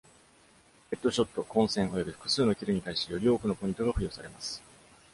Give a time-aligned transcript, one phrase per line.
[0.89, 4.59] ヘッドショット、混戦、および複数のキルに対してより多くのポイントが付与されます。